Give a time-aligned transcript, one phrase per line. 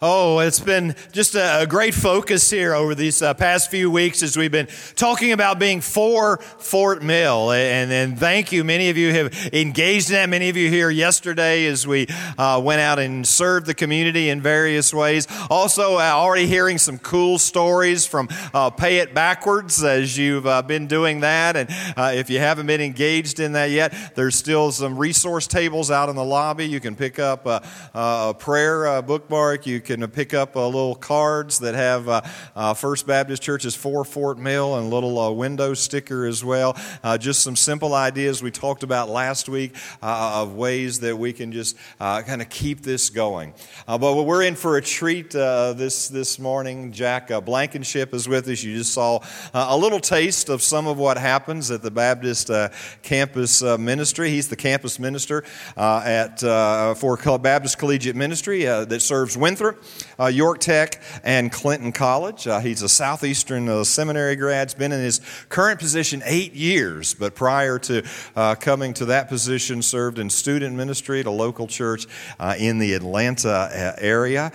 [0.00, 4.36] Oh, it's been just a, great focus here over these uh, past few weeks as
[4.36, 7.50] we've been talking about being for Fort Mill.
[7.50, 8.62] And, and thank you.
[8.62, 10.28] Many of you have engaged in that.
[10.28, 12.06] Many of you here yesterday as we
[12.38, 15.26] uh, went out and served the community in various ways.
[15.50, 20.62] Also, uh, already hearing some cool stories from uh, Pay It Backwards as you've uh,
[20.62, 21.56] been doing that.
[21.56, 25.90] And uh, if you haven't been engaged in that yet, there's still some resource tables
[25.90, 26.68] out in the lobby.
[26.68, 29.66] You can pick up a, a prayer bookmark.
[29.66, 32.20] You can pick up uh, little cards that have uh,
[32.54, 36.76] uh, First Baptist Church's for Fort Mill and a little uh, window sticker as well.
[37.02, 41.32] Uh, just some simple ideas we talked about last week uh, of ways that we
[41.32, 43.54] can just kind of keep this going.
[43.86, 46.92] but we're in for a treat this, this morning.
[46.92, 48.62] Jack Blankenship is with us.
[48.62, 49.20] You just saw
[49.54, 52.50] a little taste of some of what happens at the Baptist
[53.00, 54.28] campus ministry.
[54.28, 55.44] He's the campus minister
[55.76, 56.40] at
[56.98, 59.77] for Baptist Collegiate Ministry that serves Winthrop
[60.18, 62.46] uh, York Tech, and Clinton College.
[62.46, 64.68] Uh, he's a Southeastern uh, seminary grad.
[64.68, 69.28] He's been in his current position eight years, but prior to uh, coming to that
[69.28, 72.06] position, served in student ministry at a local church
[72.38, 74.52] uh, in the Atlanta uh, area.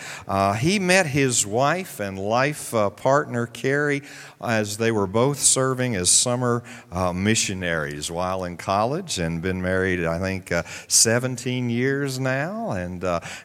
[0.60, 4.04] he met his wife and life partner, Carrie,
[4.42, 6.64] as they were both serving as summer
[7.14, 10.52] missionaries while in college and been married, I think,
[10.88, 12.72] 17 years now.
[12.72, 13.02] And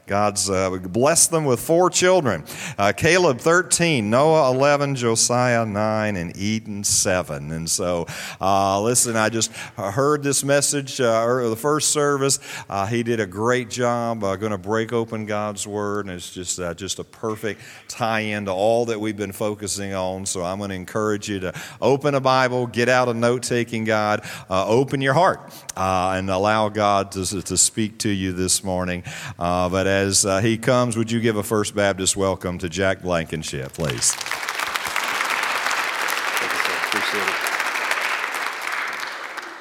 [0.06, 2.42] God's blessed them with four children
[2.78, 7.52] uh, Caleb 13, Noah 11, Josiah 9, and Eden 7.
[7.52, 8.06] And so,
[8.40, 12.38] uh, listen, I just heard this message uh, the first service.
[12.70, 16.32] Uh, he did a great job uh, going to break open God's Word, and it's
[16.32, 20.24] just, uh, just a perfect tie in to all that we've been focusing on.
[20.24, 23.84] So, I'm going to encourage you to open a Bible, get out a note taking
[23.84, 29.02] God, open your heart, and allow God to, to speak to you this morning.
[29.36, 34.16] but as he comes, would you give a First Baptist welcome to Jack Blankenship, please.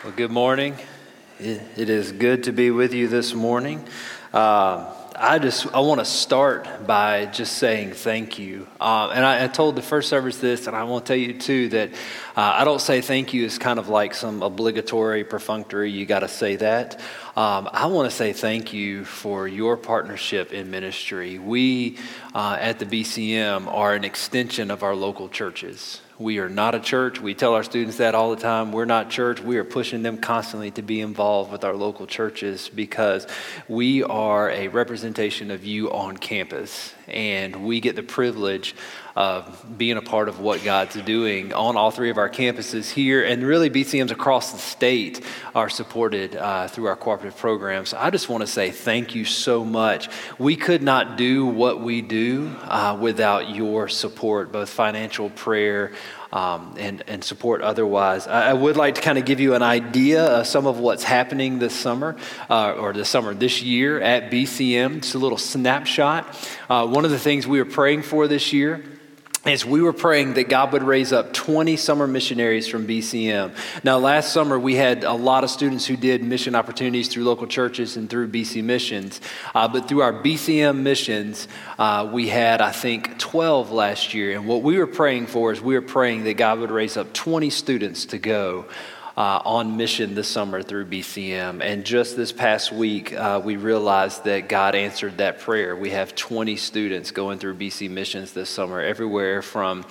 [0.03, 0.75] Well, good morning.
[1.39, 3.83] It is good to be with you this morning.
[4.31, 8.67] Uh, I just I want to start by just saying thank you.
[8.79, 11.33] Uh, and I, I, told the first service this, and I want to tell you
[11.39, 11.95] too that uh,
[12.35, 15.89] I don't say thank you as kind of like some obligatory, perfunctory.
[15.89, 17.01] You got to say that.
[17.35, 21.39] Um, I want to say thank you for your partnership in ministry.
[21.39, 21.97] We
[22.35, 25.99] uh, at the BCM are an extension of our local churches.
[26.19, 27.21] We are not a church.
[27.21, 28.71] We tell our students that all the time.
[28.71, 29.39] We're not church.
[29.39, 33.27] We are pushing them constantly to be involved with our local churches because
[33.67, 36.95] we are a representation of you on campus.
[37.07, 38.75] And we get the privilege
[39.15, 43.23] of being a part of what God's doing on all three of our campuses here.
[43.23, 45.23] And really, BCMs across the state
[45.55, 47.95] are supported uh, through our cooperative programs.
[47.95, 50.09] I just want to say thank you so much.
[50.37, 55.93] We could not do what we do uh, without your support, both financial prayer,
[56.31, 58.27] um, and, and support otherwise.
[58.27, 61.03] I, I, would like to kind of give you an idea of some of what's
[61.03, 62.17] happening this summer,
[62.49, 65.01] uh, or this summer, this year at BCM.
[65.01, 66.35] Just a little snapshot.
[66.69, 68.83] Uh, one of the things we are praying for this year
[69.45, 73.55] as we were praying that God would raise up 20 summer missionaries from BCM.
[73.83, 77.47] Now, last summer, we had a lot of students who did mission opportunities through local
[77.47, 79.21] churches and through BC Missions.
[79.55, 81.47] Uh, but through our BCM missions,
[81.79, 84.35] uh, we had, I think, 12 last year.
[84.35, 87.13] And what we were praying for is we were praying that God would raise up
[87.13, 88.65] 20 students to go
[89.17, 91.63] uh, on mission this summer through BCM.
[91.63, 95.75] And just this past week, uh, we realized that God answered that prayer.
[95.75, 99.85] We have 20 students going through BC missions this summer, everywhere from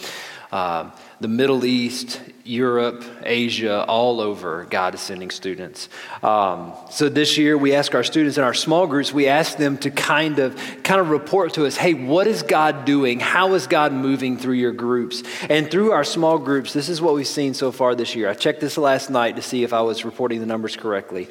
[0.53, 5.89] uh, the Middle East, Europe, Asia, all over, God is sending students.
[6.23, 9.79] Um, so this year, we ask our students in our small groups, we ask them
[9.79, 10.55] to kind of,
[10.85, 13.19] kind of report to us, hey, what is God doing?
[13.19, 15.23] How is God moving through your groups?
[15.49, 18.29] And through our small groups, this is what we've seen so far this year.
[18.29, 21.29] I checked this last night to see if I was reporting the numbers correctly.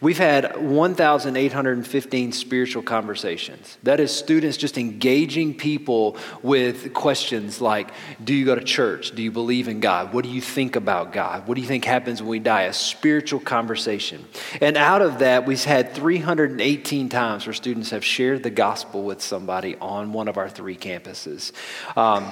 [0.00, 3.76] We've had 1,815 spiritual conversations.
[3.82, 7.90] That is students just engaging people with questions like,
[8.22, 9.10] do you go to church?
[9.10, 10.14] Do you believe in God?
[10.14, 11.48] What do you think about God?
[11.48, 12.62] What do you think happens when we die?
[12.62, 14.24] A spiritual conversation.
[14.60, 19.20] And out of that, we've had 318 times where students have shared the gospel with
[19.20, 21.52] somebody on one of our three campuses.
[21.96, 22.30] Um,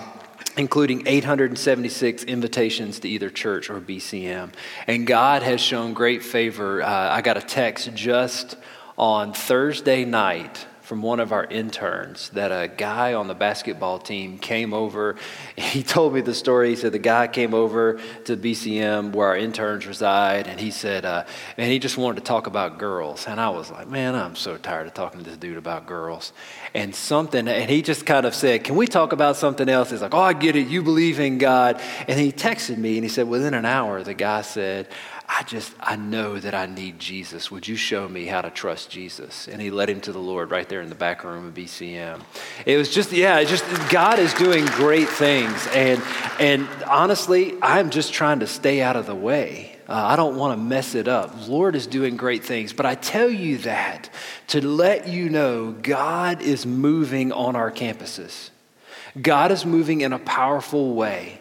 [0.57, 4.53] including 876 invitations to either church or BCM.
[4.87, 6.83] And God has shown great favor.
[6.83, 8.57] Uh, I got a text just
[8.99, 14.37] on Thursday night from one of our interns that a guy on the basketball team
[14.37, 15.17] came over.
[15.57, 16.69] He told me the story.
[16.69, 21.07] He said the guy came over to BCM where our interns reside, and he said,
[21.07, 21.25] uh,
[21.57, 23.27] and he just wanted to talk about girls.
[23.27, 26.35] And I was like, man, I'm so tired of talking to this dude about girls.
[26.75, 29.91] And something, and he just kind of said, can we talk about something else?
[29.91, 30.69] He's like, oh, I get it.
[30.69, 31.81] You believe in God.
[32.07, 34.89] And he texted me, and he said, within an hour, the guy said,
[35.35, 37.51] I just, I know that I need Jesus.
[37.51, 39.49] Would you show me how to trust Jesus?
[39.49, 42.21] And he led him to the Lord right there in the back room of BCM.
[42.67, 45.67] It was just, yeah, just, God is doing great things.
[45.69, 46.03] And,
[46.39, 49.79] and honestly, I'm just trying to stay out of the way.
[49.89, 51.49] Uh, I don't want to mess it up.
[51.49, 52.75] Lord is doing great things.
[52.75, 54.11] But I tell you that
[54.49, 58.51] to let you know God is moving on our campuses.
[59.21, 61.39] God is moving in a powerful way.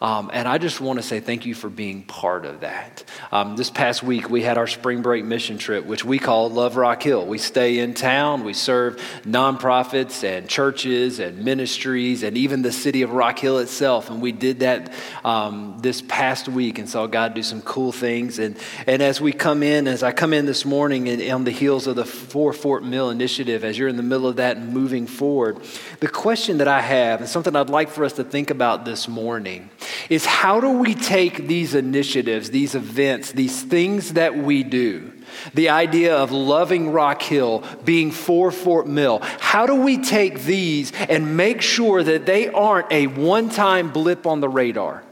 [0.00, 3.02] Um, and I just want to say thank you for being part of that.
[3.32, 6.76] Um, this past week, we had our spring break mission trip, which we call Love
[6.76, 7.26] Rock Hill.
[7.26, 13.02] We stay in town, we serve nonprofits and churches and ministries and even the city
[13.02, 14.08] of Rock Hill itself.
[14.08, 14.92] And we did that
[15.24, 18.38] um, this past week and saw God do some cool things.
[18.38, 18.56] And,
[18.86, 21.88] and as we come in, as I come in this morning and on the heels
[21.88, 25.08] of the For Fort Mill initiative, as you're in the middle of that and moving
[25.08, 25.58] forward,
[25.98, 29.08] the question that I have and something I'd like for us to think about this
[29.08, 29.70] morning
[30.08, 35.12] is how do we take these initiatives, these events, these things that we do,
[35.54, 40.92] the idea of loving Rock Hill, being for Fort Mill, how do we take these
[40.92, 45.04] and make sure that they aren't a one time blip on the radar?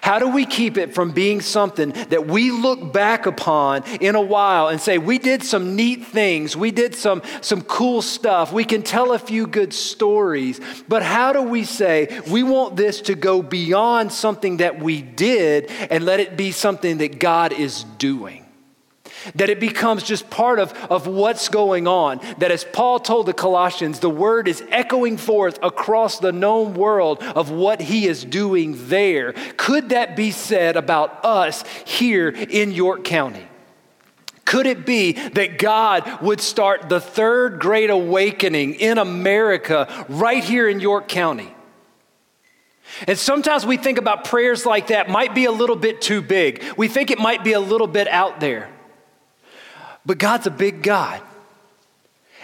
[0.00, 4.20] How do we keep it from being something that we look back upon in a
[4.20, 8.64] while and say, we did some neat things, we did some, some cool stuff, we
[8.64, 13.14] can tell a few good stories, but how do we say, we want this to
[13.14, 18.45] go beyond something that we did and let it be something that God is doing?
[19.34, 22.20] That it becomes just part of, of what's going on.
[22.38, 27.22] That as Paul told the Colossians, the word is echoing forth across the known world
[27.22, 29.32] of what he is doing there.
[29.56, 33.48] Could that be said about us here in York County?
[34.44, 40.68] Could it be that God would start the third great awakening in America right here
[40.68, 41.52] in York County?
[43.06, 46.62] And sometimes we think about prayers like that might be a little bit too big.
[46.76, 48.70] We think it might be a little bit out there.
[50.06, 51.20] But God's a big God.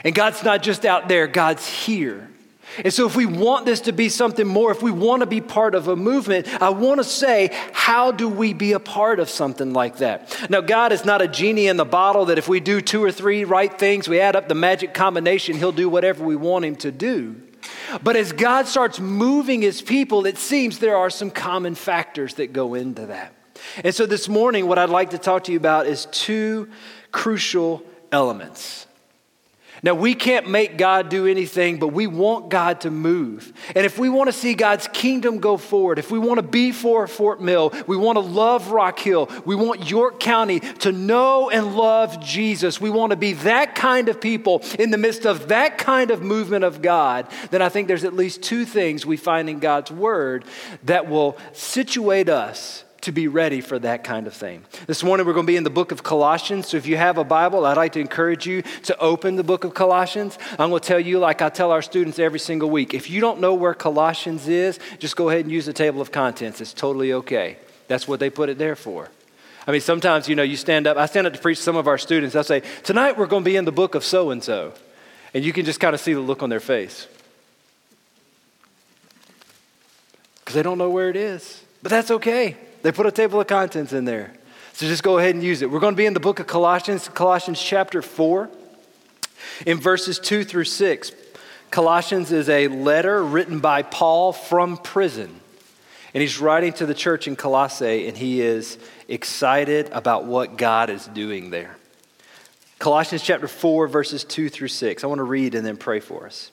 [0.04, 2.28] And God's not just out there, God's here.
[2.78, 5.42] And so, if we want this to be something more, if we want to be
[5.42, 9.28] part of a movement, I want to say, how do we be a part of
[9.28, 10.48] something like that?
[10.48, 13.12] Now, God is not a genie in the bottle that if we do two or
[13.12, 16.76] three right things, we add up the magic combination, He'll do whatever we want Him
[16.76, 17.36] to do.
[18.02, 22.54] But as God starts moving His people, it seems there are some common factors that
[22.54, 23.34] go into that.
[23.84, 26.70] And so, this morning, what I'd like to talk to you about is two
[27.12, 28.86] crucial elements.
[29.84, 33.52] Now, we can't make God do anything, but we want God to move.
[33.74, 36.70] And if we want to see God's kingdom go forward, if we want to be
[36.70, 41.50] for Fort Mill, we want to love Rock Hill, we want York County to know
[41.50, 45.48] and love Jesus, we want to be that kind of people in the midst of
[45.48, 49.16] that kind of movement of God, then I think there's at least two things we
[49.16, 50.44] find in God's Word
[50.84, 54.64] that will situate us to be ready for that kind of thing.
[54.86, 56.68] This morning we're going to be in the book of Colossians.
[56.68, 59.64] So if you have a Bible, I'd like to encourage you to open the book
[59.64, 60.38] of Colossians.
[60.52, 63.20] I'm going to tell you, like I tell our students every single week, if you
[63.20, 66.60] don't know where Colossians is, just go ahead and use the table of contents.
[66.60, 67.56] It's totally okay.
[67.88, 69.10] That's what they put it there for.
[69.66, 71.76] I mean, sometimes, you know, you stand up, I stand up to preach to some
[71.76, 72.36] of our students.
[72.36, 74.74] I'll say, Tonight we're going to be in the book of so and so.
[75.34, 77.08] And you can just kind of see the look on their face.
[80.40, 81.62] Because they don't know where it is.
[81.82, 82.56] But that's okay.
[82.82, 84.32] They put a table of contents in there.
[84.74, 85.70] So just go ahead and use it.
[85.70, 88.50] We're going to be in the book of Colossians, Colossians chapter 4,
[89.66, 91.12] in verses 2 through 6.
[91.70, 95.40] Colossians is a letter written by Paul from prison.
[96.14, 100.90] And he's writing to the church in Colossae, and he is excited about what God
[100.90, 101.76] is doing there.
[102.78, 105.04] Colossians chapter 4, verses 2 through 6.
[105.04, 106.51] I want to read and then pray for us.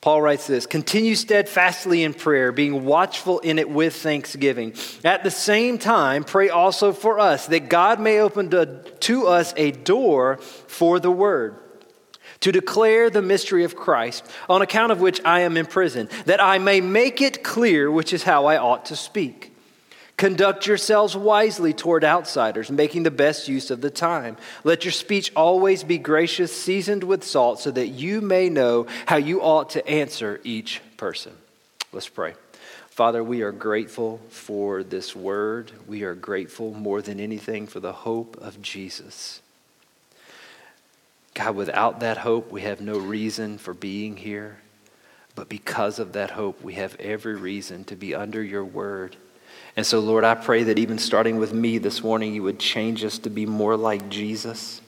[0.00, 4.74] Paul writes this Continue steadfastly in prayer, being watchful in it with thanksgiving.
[5.04, 9.52] At the same time, pray also for us, that God may open to, to us
[9.56, 11.56] a door for the word,
[12.40, 16.42] to declare the mystery of Christ, on account of which I am in prison, that
[16.42, 19.52] I may make it clear which is how I ought to speak.
[20.18, 24.36] Conduct yourselves wisely toward outsiders, making the best use of the time.
[24.64, 29.16] Let your speech always be gracious, seasoned with salt, so that you may know how
[29.16, 31.32] you ought to answer each person.
[31.92, 32.34] Let's pray.
[32.90, 35.70] Father, we are grateful for this word.
[35.86, 39.40] We are grateful more than anything for the hope of Jesus.
[41.34, 44.58] God, without that hope, we have no reason for being here.
[45.36, 49.14] But because of that hope, we have every reason to be under your word.
[49.78, 53.04] And so, Lord, I pray that even starting with me this morning, you would change
[53.04, 54.80] us to be more like Jesus.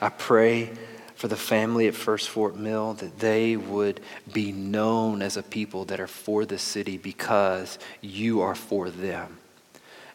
[0.00, 0.72] I pray
[1.14, 4.00] for the family at First Fort Mill that they would
[4.32, 9.36] be known as a people that are for the city because you are for them.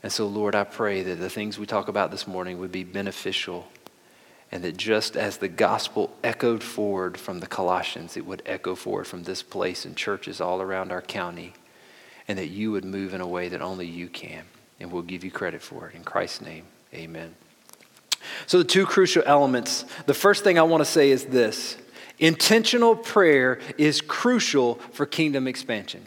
[0.01, 2.83] And so, Lord, I pray that the things we talk about this morning would be
[2.83, 3.67] beneficial
[4.51, 9.05] and that just as the gospel echoed forward from the Colossians, it would echo forward
[9.05, 11.53] from this place and churches all around our county,
[12.29, 14.45] and that you would move in a way that only you can.
[14.79, 15.95] And we'll give you credit for it.
[15.95, 17.35] In Christ's name, amen.
[18.45, 21.75] So, the two crucial elements the first thing I want to say is this
[22.19, 26.05] intentional prayer is crucial for kingdom expansion.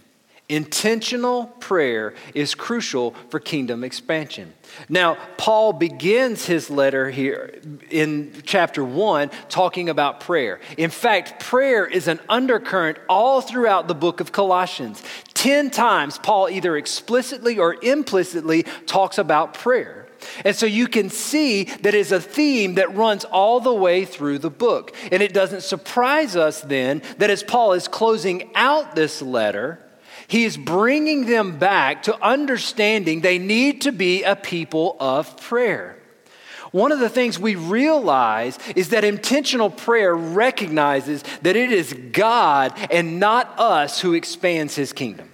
[0.48, 4.52] Intentional prayer is crucial for kingdom expansion.
[4.88, 7.58] Now, Paul begins his letter here
[7.90, 10.60] in chapter 1 talking about prayer.
[10.76, 15.02] In fact, prayer is an undercurrent all throughout the book of Colossians.
[15.32, 20.06] Ten times, Paul either explicitly or implicitly talks about prayer.
[20.44, 24.38] And so you can see that is a theme that runs all the way through
[24.38, 24.94] the book.
[25.10, 29.81] And it doesn't surprise us then that as Paul is closing out this letter,
[30.32, 35.98] he is bringing them back to understanding they need to be a people of prayer.
[36.70, 42.72] One of the things we realize is that intentional prayer recognizes that it is God
[42.90, 45.30] and not us who expands his kingdom.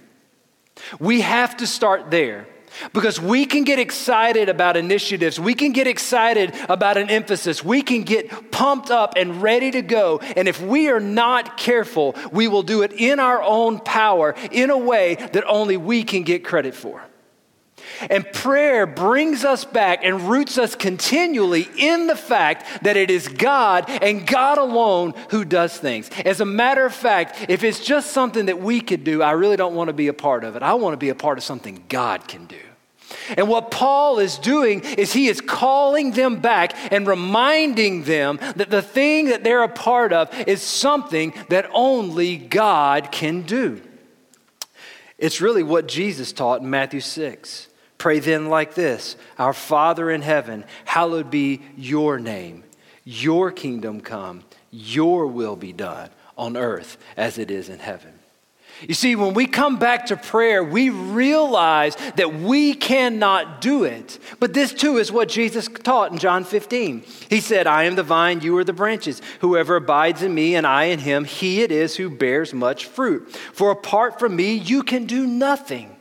[0.99, 2.45] We have to start there.
[2.93, 7.81] Because we can get excited about initiatives, we can get excited about an emphasis, we
[7.81, 10.19] can get pumped up and ready to go.
[10.19, 14.69] And if we are not careful, we will do it in our own power in
[14.69, 17.01] a way that only we can get credit for.
[18.09, 23.27] And prayer brings us back and roots us continually in the fact that it is
[23.27, 26.09] God and God alone who does things.
[26.25, 29.57] As a matter of fact, if it's just something that we could do, I really
[29.57, 30.63] don't want to be a part of it.
[30.63, 32.57] I want to be a part of something God can do.
[33.37, 38.69] And what Paul is doing is he is calling them back and reminding them that
[38.69, 43.81] the thing that they're a part of is something that only God can do.
[45.17, 47.67] It's really what Jesus taught in Matthew 6.
[47.97, 52.63] Pray then like this Our Father in heaven, hallowed be your name.
[53.03, 58.18] Your kingdom come, your will be done on earth as it is in heaven.
[58.87, 64.19] You see, when we come back to prayer, we realize that we cannot do it.
[64.39, 67.03] But this too is what Jesus taught in John 15.
[67.29, 69.21] He said, I am the vine, you are the branches.
[69.41, 73.29] Whoever abides in me and I in him, he it is who bears much fruit.
[73.31, 75.95] For apart from me, you can do nothing.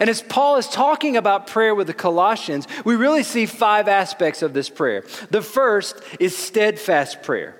[0.00, 4.42] And as Paul is talking about prayer with the Colossians, we really see five aspects
[4.42, 5.04] of this prayer.
[5.30, 7.57] The first is steadfast prayer.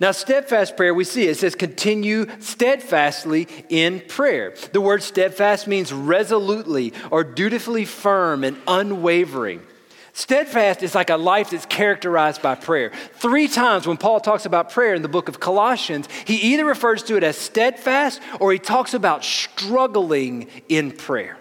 [0.00, 4.54] Now, steadfast prayer, we see it says continue steadfastly in prayer.
[4.72, 9.62] The word steadfast means resolutely or dutifully firm and unwavering.
[10.12, 12.92] Steadfast is like a life that's characterized by prayer.
[13.14, 17.02] Three times when Paul talks about prayer in the book of Colossians, he either refers
[17.04, 21.36] to it as steadfast or he talks about struggling in prayer.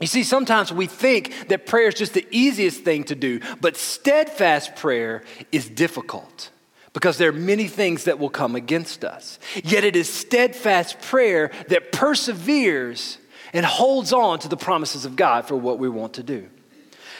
[0.00, 3.76] You see, sometimes we think that prayer is just the easiest thing to do, but
[3.76, 6.50] steadfast prayer is difficult
[6.92, 9.38] because there are many things that will come against us.
[9.64, 13.18] Yet it is steadfast prayer that perseveres
[13.52, 16.48] and holds on to the promises of God for what we want to do.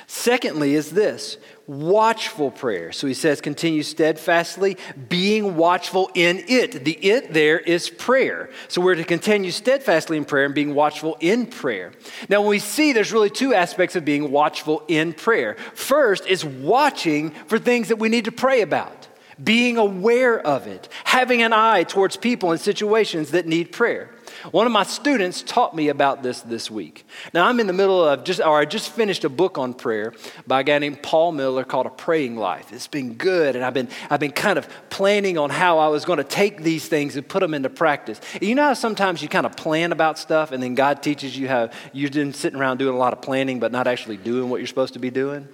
[0.06, 2.92] Secondly, is this watchful prayer.
[2.92, 4.76] So he says, continue steadfastly,
[5.08, 6.84] being watchful in it.
[6.84, 8.50] The it there is prayer.
[8.68, 11.92] So we're to continue steadfastly in prayer and being watchful in prayer.
[12.28, 15.54] Now, when we see there's really two aspects of being watchful in prayer.
[15.74, 19.08] First is watching for things that we need to pray about
[19.42, 24.10] being aware of it, having an eye towards people and situations that need prayer.
[24.50, 27.06] One of my students taught me about this this week.
[27.32, 30.12] Now, I'm in the middle of just, or I just finished a book on prayer
[30.46, 32.72] by a guy named Paul Miller called A Praying Life.
[32.72, 36.04] It's been good, and I've been, I've been kind of planning on how I was
[36.04, 38.20] going to take these things and put them into practice.
[38.40, 41.48] You know how sometimes you kind of plan about stuff, and then God teaches you
[41.48, 44.58] how you've been sitting around doing a lot of planning, but not actually doing what
[44.58, 45.48] you're supposed to be doing?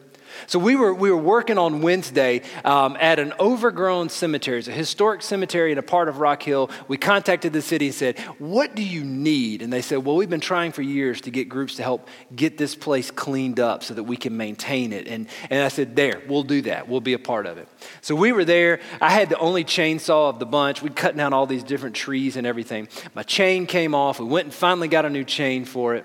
[0.46, 4.58] So we were, we were working on Wednesday um, at an overgrown cemetery.
[4.58, 6.70] It's a historic cemetery in a part of Rock Hill.
[6.86, 9.62] We contacted the city and said, What do you need?
[9.62, 12.58] And they said, Well, we've been trying for years to get groups to help get
[12.58, 15.08] this place cleaned up so that we can maintain it.
[15.08, 16.88] And, and I said, There, we'll do that.
[16.88, 17.68] We'll be a part of it.
[18.00, 18.80] So we were there.
[19.00, 20.82] I had the only chainsaw of the bunch.
[20.82, 22.88] We'd cut down all these different trees and everything.
[23.14, 24.20] My chain came off.
[24.20, 26.04] We went and finally got a new chain for it.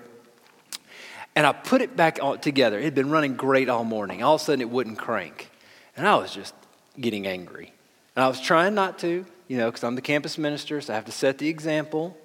[1.36, 2.78] And I put it back together.
[2.78, 4.22] It had been running great all morning.
[4.22, 5.50] All of a sudden, it wouldn't crank.
[5.96, 6.54] And I was just
[7.00, 7.72] getting angry.
[8.14, 10.96] And I was trying not to, you know, because I'm the campus minister, so I
[10.96, 12.16] have to set the example.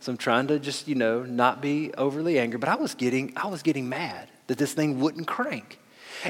[0.00, 2.58] So I'm trying to just, you know, not be overly angry.
[2.58, 5.78] But I was getting, I was getting mad that this thing wouldn't crank.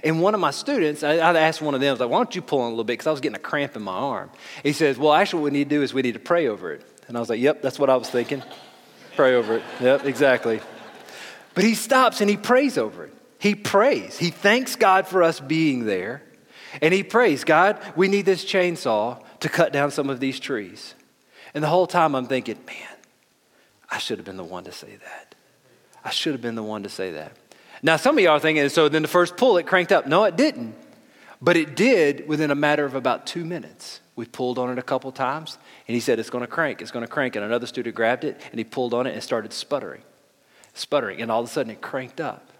[0.04, 2.18] And one of my students, I, I asked one of them, I was like, why
[2.18, 2.94] don't you pull on a little bit?
[2.94, 4.30] Because I was getting a cramp in my arm.
[4.62, 6.72] He says, well, actually, what we need to do is we need to pray over
[6.72, 6.82] it.
[7.08, 8.42] And I was like, yep, that's what I was thinking.
[9.14, 9.62] pray over it.
[9.80, 10.60] Yep, exactly.
[11.56, 13.14] But he stops and he prays over it.
[13.40, 14.16] He prays.
[14.16, 16.22] He thanks God for us being there.
[16.80, 20.94] And he prays, God, we need this chainsaw to cut down some of these trees.
[21.54, 22.96] And the whole time I'm thinking, man,
[23.90, 25.34] I should have been the one to say that.
[26.04, 27.32] I should have been the one to say that.
[27.82, 30.06] Now, some of y'all are thinking, so then the first pull, it cranked up.
[30.06, 30.74] No, it didn't.
[31.40, 34.00] But it did within a matter of about two minutes.
[34.14, 36.90] We pulled on it a couple times, and he said, It's going to crank, it's
[36.90, 37.36] going to crank.
[37.36, 40.02] And another student grabbed it, and he pulled on it and started sputtering,
[40.76, 41.20] sputtering.
[41.20, 42.52] And all of a sudden, it cranked up.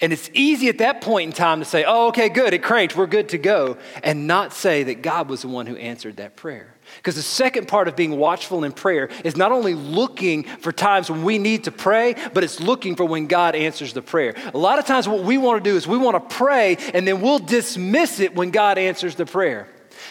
[0.00, 2.96] And it's easy at that point in time to say, oh, okay, good, it cranked,
[2.96, 6.36] we're good to go, and not say that God was the one who answered that
[6.36, 6.74] prayer.
[6.96, 11.10] Because the second part of being watchful in prayer is not only looking for times
[11.10, 14.34] when we need to pray, but it's looking for when God answers the prayer.
[14.52, 17.06] A lot of times, what we want to do is we want to pray and
[17.06, 19.68] then we'll dismiss it when God answers the prayer.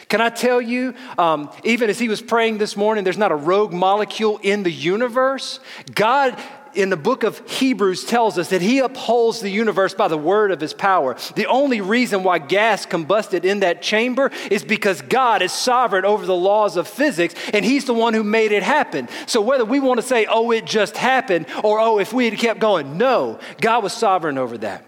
[0.09, 3.35] Can I tell you, um, even as he was praying this morning, there's not a
[3.35, 5.59] rogue molecule in the universe.
[5.93, 6.41] God
[6.75, 10.51] in the book of Hebrews tells us that he upholds the universe by the word
[10.51, 11.15] of his power.
[11.35, 16.25] The only reason why gas combusted in that chamber is because God is sovereign over
[16.25, 19.07] the laws of physics and he's the one who made it happen.
[19.25, 22.39] So whether we want to say, oh, it just happened, or oh, if we had
[22.39, 24.85] kept going, no, God was sovereign over that.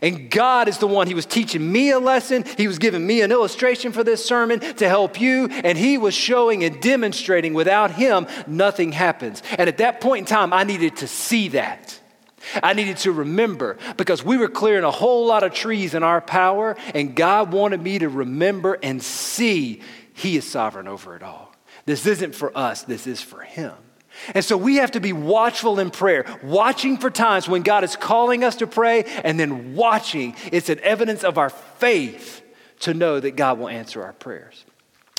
[0.00, 2.44] And God is the one, He was teaching me a lesson.
[2.56, 5.48] He was giving me an illustration for this sermon to help you.
[5.48, 9.42] And He was showing and demonstrating without Him, nothing happens.
[9.58, 11.98] And at that point in time, I needed to see that.
[12.62, 16.20] I needed to remember because we were clearing a whole lot of trees in our
[16.20, 19.80] power, and God wanted me to remember and see
[20.14, 21.54] He is sovereign over it all.
[21.84, 23.74] This isn't for us, this is for Him.
[24.34, 27.96] And so we have to be watchful in prayer, watching for times when God is
[27.96, 30.34] calling us to pray, and then watching.
[30.50, 32.42] It's an evidence of our faith
[32.80, 34.64] to know that God will answer our prayers.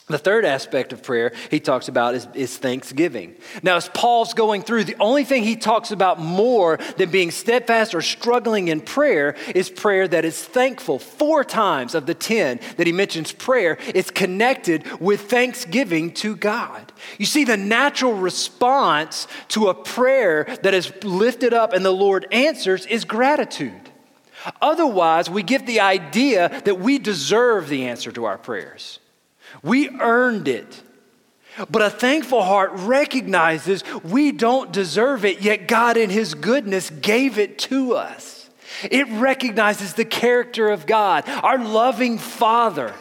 [0.08, 3.36] The third aspect of prayer he talks about is, is, thanksgiving.
[3.62, 7.96] Now, as Paul's going through, the only thing he talks about more than being steadfast
[7.96, 11.00] or struggling in prayer is prayer that is thankful.
[11.00, 16.92] Four times of the 10 that he mentions prayer, is connected with thanksgiving to God.
[17.18, 22.28] You see, the natural response to a prayer that is lifted up and the Lord
[22.30, 23.90] answers is gratitude.
[24.62, 29.00] Otherwise, we get the idea that we deserve the answer to our prayers.
[29.64, 30.82] We earned it.
[31.70, 37.38] But a thankful heart recognizes we don't deserve it, yet God, in His goodness, gave
[37.38, 38.50] it to us.
[38.90, 42.94] It recognizes the character of God, our loving Father,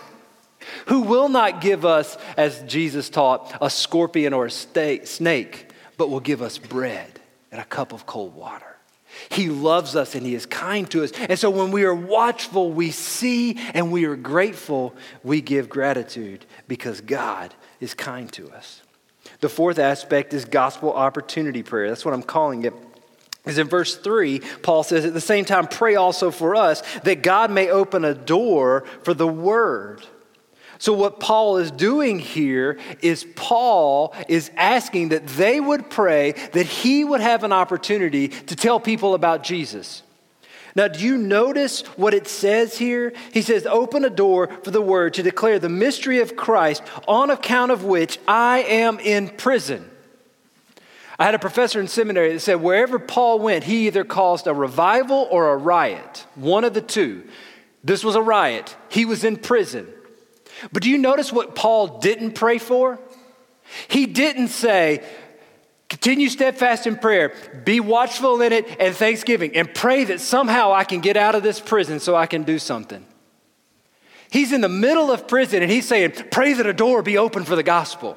[0.86, 6.20] who will not give us, as Jesus taught, a scorpion or a snake, but will
[6.20, 7.20] give us bread
[7.50, 8.71] and a cup of cold water.
[9.30, 11.12] He loves us and He is kind to us.
[11.12, 16.44] And so when we are watchful, we see and we are grateful, we give gratitude
[16.68, 18.82] because God is kind to us.
[19.40, 21.88] The fourth aspect is gospel opportunity prayer.
[21.88, 22.74] That's what I'm calling it.
[23.44, 27.22] Is in verse 3, Paul says, At the same time, pray also for us that
[27.22, 30.06] God may open a door for the word
[30.82, 36.66] so, what Paul is doing here is Paul is asking that they would pray that
[36.66, 40.02] he would have an opportunity to tell people about Jesus.
[40.74, 43.12] Now, do you notice what it says here?
[43.32, 47.30] He says, Open a door for the word to declare the mystery of Christ, on
[47.30, 49.88] account of which I am in prison.
[51.16, 54.52] I had a professor in seminary that said, Wherever Paul went, he either caused a
[54.52, 57.22] revival or a riot, one of the two.
[57.84, 58.76] This was a riot.
[58.88, 59.86] He was in prison.
[60.70, 62.98] But do you notice what Paul didn't pray for?
[63.88, 65.02] He didn't say,
[65.88, 70.84] continue steadfast in prayer, be watchful in it, and thanksgiving, and pray that somehow I
[70.84, 73.04] can get out of this prison so I can do something.
[74.30, 77.44] He's in the middle of prison and he's saying, pray that a door be open
[77.44, 78.16] for the gospel.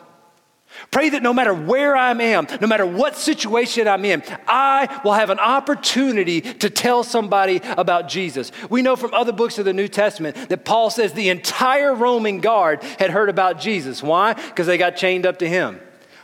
[0.91, 5.13] Pray that no matter where I am, no matter what situation I'm in, I will
[5.13, 8.51] have an opportunity to tell somebody about Jesus.
[8.69, 12.39] We know from other books of the New Testament that Paul says the entire Roman
[12.39, 14.01] guard had heard about Jesus.
[14.01, 14.33] Why?
[14.33, 15.79] Because they got chained up to him.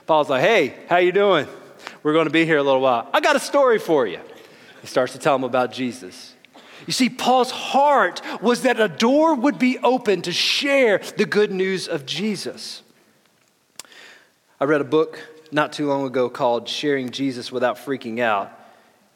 [0.06, 1.48] Paul's like, "Hey, how you doing?
[2.04, 3.10] We're going to be here a little while.
[3.14, 4.20] I got a story for you."
[4.82, 6.34] He starts to tell them about Jesus.
[6.88, 11.52] You see, Paul's heart was that a door would be open to share the good
[11.52, 12.82] news of Jesus.
[14.62, 15.20] I read a book
[15.52, 18.52] not too long ago called Sharing Jesus Without Freaking Out,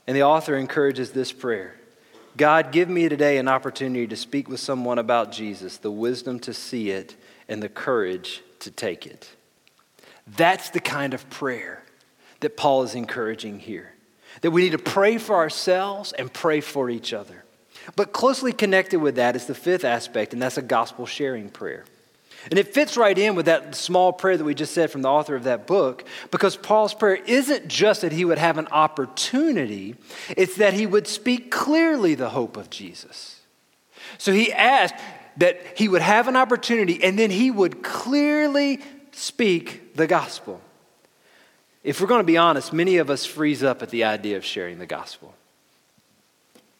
[0.08, 1.76] and the author encourages this prayer
[2.36, 6.54] God, give me today an opportunity to speak with someone about Jesus, the wisdom to
[6.54, 7.16] see it,
[7.48, 9.30] and the courage to take it.
[10.36, 11.84] That's the kind of prayer
[12.40, 13.94] that Paul is encouraging here.
[14.42, 17.46] That we need to pray for ourselves and pray for each other.
[17.96, 21.86] But closely connected with that is the fifth aspect, and that's a gospel sharing prayer.
[22.50, 25.10] And it fits right in with that small prayer that we just said from the
[25.10, 29.96] author of that book, because Paul's prayer isn't just that he would have an opportunity,
[30.30, 33.42] it's that he would speak clearly the hope of Jesus.
[34.18, 34.96] So he asked
[35.38, 38.80] that he would have an opportunity and then he would clearly
[39.12, 40.62] speak the gospel.
[41.84, 44.46] If we're going to be honest, many of us freeze up at the idea of
[44.46, 45.34] sharing the gospel.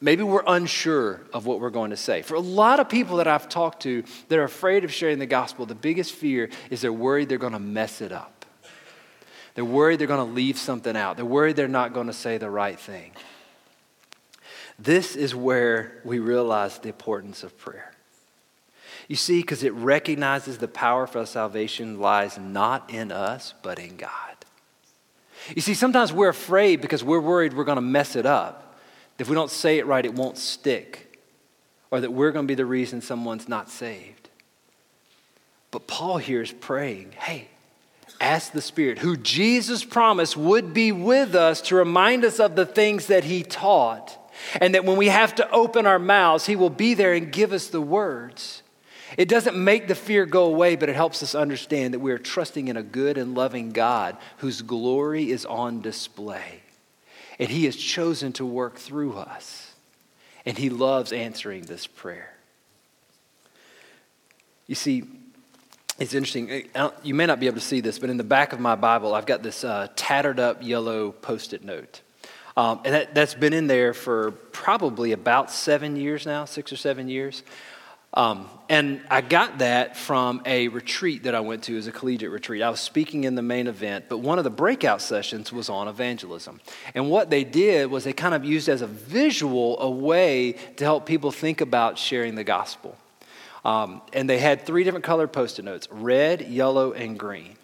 [0.00, 2.20] Maybe we're unsure of what we're going to say.
[2.20, 5.26] For a lot of people that I've talked to that are afraid of sharing the
[5.26, 8.44] gospel, the biggest fear is they're worried they're going to mess it up.
[9.54, 11.16] They're worried they're going to leave something out.
[11.16, 13.12] They're worried they're not going to say the right thing.
[14.78, 17.92] This is where we realize the importance of prayer.
[19.08, 23.96] You see, because it recognizes the power for salvation lies not in us, but in
[23.96, 24.10] God.
[25.54, 28.65] You see, sometimes we're afraid because we're worried we're going to mess it up.
[29.18, 31.18] If we don't say it right, it won't stick,
[31.90, 34.28] or that we're going to be the reason someone's not saved.
[35.70, 37.48] But Paul here is praying hey,
[38.20, 42.66] ask the Spirit, who Jesus promised would be with us to remind us of the
[42.66, 44.16] things that he taught,
[44.60, 47.52] and that when we have to open our mouths, he will be there and give
[47.52, 48.62] us the words.
[49.16, 52.18] It doesn't make the fear go away, but it helps us understand that we are
[52.18, 56.62] trusting in a good and loving God whose glory is on display.
[57.38, 59.72] And He has chosen to work through us.
[60.44, 62.32] And He loves answering this prayer.
[64.66, 65.04] You see,
[65.98, 66.68] it's interesting.
[67.02, 69.14] You may not be able to see this, but in the back of my Bible,
[69.14, 72.02] I've got this uh, tattered up yellow post it note.
[72.56, 76.76] Um, and that, has been in there for probably about seven years now, six or
[76.76, 77.42] seven years.
[78.16, 82.30] Um, and I got that from a retreat that I went to as a collegiate
[82.30, 82.62] retreat.
[82.62, 85.86] I was speaking in the main event, but one of the breakout sessions was on
[85.86, 86.60] evangelism.
[86.94, 90.84] And what they did was they kind of used as a visual a way to
[90.84, 92.96] help people think about sharing the gospel.
[93.64, 97.56] Um, and they had three different colored post it notes red, yellow, and green.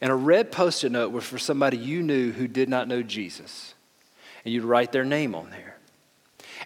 [0.00, 3.02] And a red post it note was for somebody you knew who did not know
[3.02, 3.74] Jesus.
[4.44, 5.65] And you'd write their name on there.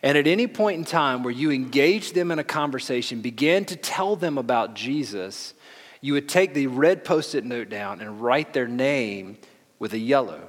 [0.03, 3.77] And at any point in time where you engage them in a conversation, begin to
[3.77, 5.55] tell them about Jesus,
[6.01, 9.39] you would take the red post it note down and write their name
[9.79, 10.49] with a yellow.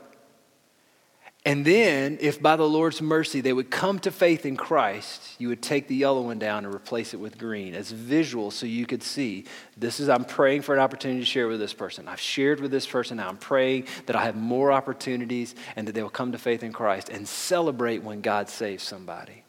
[1.43, 5.47] And then, if by the Lord's mercy they would come to faith in Christ, you
[5.47, 8.85] would take the yellow one down and replace it with green as visual so you
[8.85, 12.07] could see this is, I'm praying for an opportunity to share with this person.
[12.07, 13.17] I've shared with this person.
[13.17, 16.61] Now I'm praying that I have more opportunities and that they will come to faith
[16.61, 19.43] in Christ and celebrate when God saves somebody.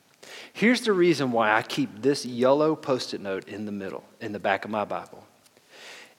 [0.54, 4.32] Here's the reason why I keep this yellow post it note in the middle, in
[4.32, 5.26] the back of my Bible.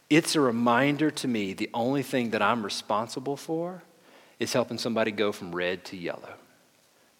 [0.07, 3.81] It's a reminder to me the only thing that I'm responsible for
[4.39, 6.33] is helping somebody go from red to yellow.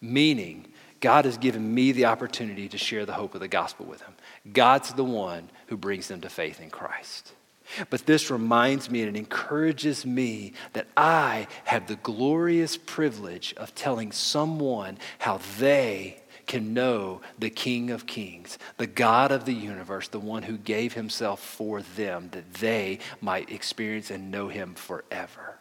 [0.00, 0.66] Meaning,
[1.00, 4.14] God has given me the opportunity to share the hope of the gospel with them.
[4.52, 7.32] God's the one who brings them to faith in Christ.
[7.90, 13.74] But this reminds me and it encourages me that I have the glorious privilege of
[13.74, 20.08] telling someone how they can know the King of Kings, the God of the universe,
[20.08, 25.58] the one who gave himself for them that they might experience and know him forever.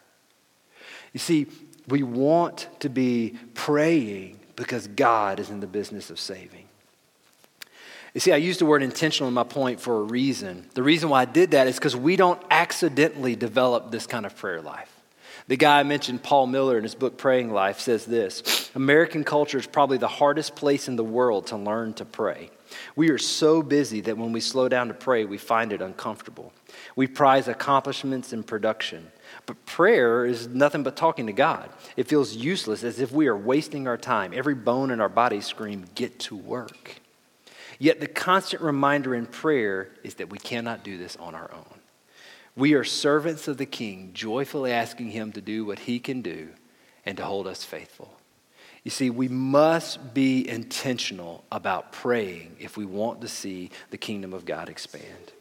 [1.13, 1.47] You see,
[1.88, 6.65] we want to be praying because God is in the business of saving.
[8.13, 10.69] You see, I used the word intentional in my point for a reason.
[10.76, 14.36] The reason why I did that is because we don't accidentally develop this kind of
[14.36, 14.89] prayer life.
[15.47, 19.58] The guy I mentioned, Paul Miller, in his book Praying Life, says this American culture
[19.58, 22.49] is probably the hardest place in the world to learn to pray.
[22.95, 26.54] We are so busy that when we slow down to pray, we find it uncomfortable.
[26.95, 29.12] We prize accomplishments and production.
[29.45, 31.69] But prayer is nothing but talking to God.
[31.97, 34.32] It feels useless, as if we are wasting our time.
[34.34, 37.01] Every bone in our body screams, Get to work.
[37.79, 41.79] Yet the constant reminder in prayer is that we cannot do this on our own.
[42.56, 46.49] We are servants of the King, joyfully asking him to do what he can do
[47.06, 48.13] and to hold us faithful.
[48.84, 54.34] You see, we must be intentional about praying if we want to see the kingdom
[54.34, 55.32] of God expand.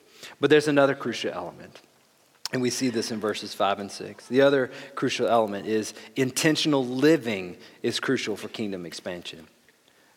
[0.40, 1.80] But there's another crucial element.
[2.52, 4.26] And we see this in verses 5 and 6.
[4.26, 9.46] The other crucial element is intentional living is crucial for kingdom expansion.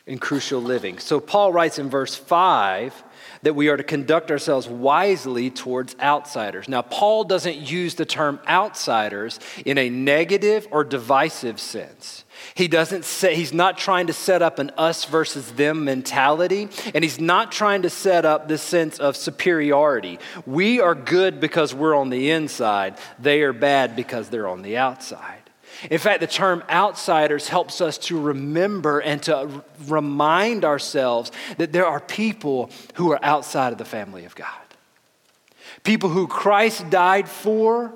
[0.07, 0.99] in crucial living.
[0.99, 3.03] So Paul writes in verse 5
[3.41, 6.69] that we are to conduct ourselves wisely towards outsiders.
[6.69, 12.23] Now, Paul doesn't use the term outsiders in a negative or divisive sense.
[12.55, 17.03] He doesn't say, he's not trying to set up an us versus them mentality, and
[17.03, 20.19] he's not trying to set up this sense of superiority.
[20.45, 24.77] We are good because we're on the inside, they are bad because they're on the
[24.77, 25.41] outside.
[25.91, 31.85] In fact, the term outsiders helps us to remember and to remind ourselves that there
[31.85, 34.47] are people who are outside of the family of God.
[35.83, 37.93] People who Christ died for,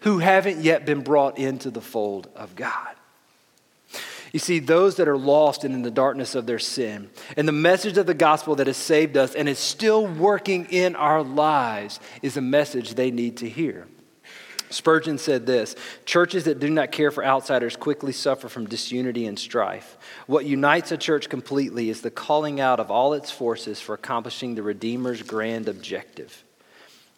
[0.00, 2.94] who haven't yet been brought into the fold of God.
[4.32, 7.52] You see, those that are lost and in the darkness of their sin, and the
[7.52, 11.98] message of the gospel that has saved us and is still working in our lives
[12.22, 13.88] is a message they need to hear.
[14.70, 19.38] Spurgeon said this Churches that do not care for outsiders quickly suffer from disunity and
[19.38, 19.98] strife.
[20.26, 24.54] What unites a church completely is the calling out of all its forces for accomplishing
[24.54, 26.44] the Redeemer's grand objective.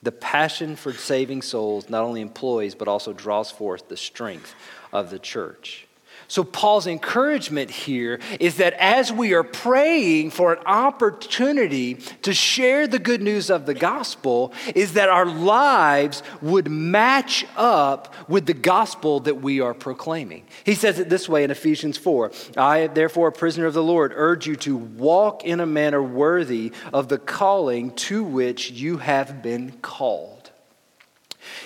[0.03, 4.55] The passion for saving souls not only employs, but also draws forth the strength
[4.93, 5.87] of the church.
[6.33, 12.87] So, Paul's encouragement here is that as we are praying for an opportunity to share
[12.87, 18.55] the good news of the gospel, is that our lives would match up with the
[18.55, 20.47] gospel that we are proclaiming.
[20.65, 24.15] He says it this way in Ephesians 4 I, therefore, a prisoner of the Lord,
[24.15, 29.43] urge you to walk in a manner worthy of the calling to which you have
[29.43, 30.51] been called.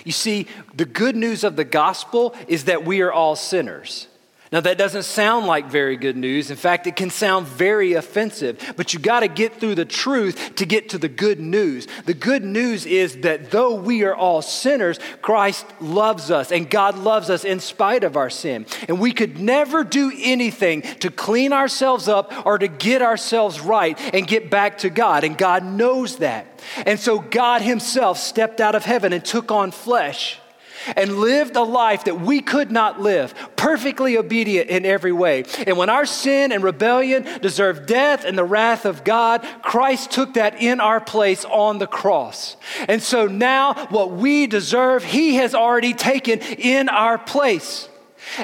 [0.03, 4.07] You see, the good news of the gospel is that we are all sinners.
[4.49, 6.49] Now, that doesn't sound like very good news.
[6.49, 10.55] In fact, it can sound very offensive, but you got to get through the truth
[10.55, 11.85] to get to the good news.
[12.05, 16.97] The good news is that though we are all sinners, Christ loves us, and God
[16.97, 18.65] loves us in spite of our sin.
[18.87, 23.99] And we could never do anything to clean ourselves up or to get ourselves right
[24.13, 25.25] and get back to God.
[25.25, 26.61] And God knows that.
[26.85, 30.39] And so, God Himself stepped out of heaven and took on flesh
[30.95, 35.43] and lived a life that we could not live, perfectly obedient in every way.
[35.65, 40.35] And when our sin and rebellion deserved death and the wrath of God, Christ took
[40.35, 42.55] that in our place on the cross.
[42.87, 47.89] And so now, what we deserve, He has already taken in our place.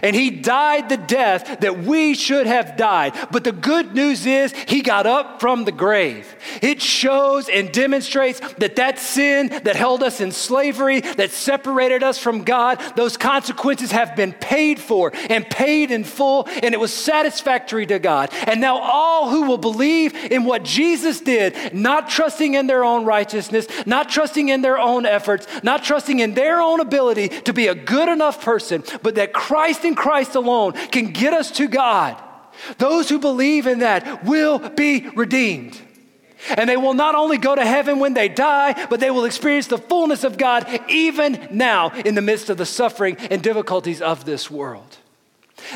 [0.01, 3.13] And he died the death that we should have died.
[3.31, 6.35] But the good news is he got up from the grave.
[6.61, 12.17] It shows and demonstrates that that sin that held us in slavery, that separated us
[12.17, 16.93] from God, those consequences have been paid for and paid in full, and it was
[16.93, 18.29] satisfactory to God.
[18.47, 23.05] And now all who will believe in what Jesus did, not trusting in their own
[23.05, 27.67] righteousness, not trusting in their own efforts, not trusting in their own ability to be
[27.67, 31.67] a good enough person, but that Christ Christ and Christ alone can get us to
[31.67, 32.21] God.
[32.77, 35.81] Those who believe in that will be redeemed.
[36.55, 39.65] And they will not only go to heaven when they die, but they will experience
[39.65, 44.25] the fullness of God even now in the midst of the suffering and difficulties of
[44.25, 44.97] this world.